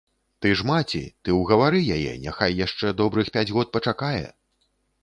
Ты 0.43 0.53
ж 0.61 0.63
маці, 0.69 1.01
ты 1.27 1.35
ўгавары 1.41 1.83
яе, 1.99 2.17
няхай 2.27 2.59
яшчэ 2.65 2.95
добрых 3.05 3.31
пяць 3.39 3.49
год 3.61 3.67
пачакае. 3.79 4.27